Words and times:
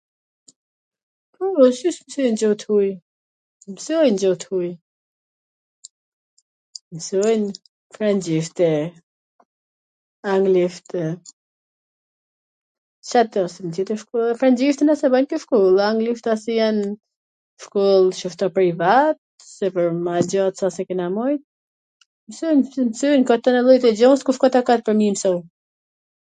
Poo, 1.33 1.65
si 1.79 1.87
s 1.95 1.97
msojn 2.05 2.37
gjuh 2.41 2.53
t 2.61 2.67
huj? 2.69 2.87
Msojn 3.73 4.13
gju 4.21 4.31
t 4.43 4.47
huj, 4.53 4.69
msojn 6.99 7.43
frwngjisht 7.97 8.57
e 8.69 8.71
anglisht 10.35 10.89
e, 11.03 11.05
Cato, 13.11 13.43
se 13.53 13.85
frwngjishten 14.41 14.91
e 15.05 15.11
bajn 15.15 15.29
te 15.33 15.37
shkolla, 15.45 15.83
anglishten 15.91 16.41
se 16.45 16.51
jan 16.59 16.79
shkoll 17.67 18.05
qashtu 18.21 18.47
privat, 18.59 19.17
se 19.55 19.65
pwr 19.75 19.87
me 19.89 19.99
e 19.99 20.03
majt 20.09 20.27
gja 20.35 20.43
Ca 20.57 20.67
s 20.73 20.77
e 20.85 20.89
kena 20.89 21.07
majt, 21.21 21.41
msojn 22.27 23.19
nga 23.25 23.35
tana 23.45 23.61
llojet 23.65 23.89
e 23.91 23.97
gjas 24.01 24.21
kush 24.27 24.41
ka 24.45 24.55
takat 24.57 24.79
pwr 24.85 24.95
me 25.03 25.11
i 25.11 25.15
msu... 25.17 25.33